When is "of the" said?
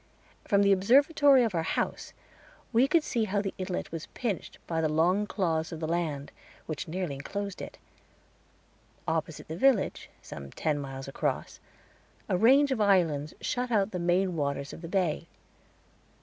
5.71-5.87, 14.73-14.87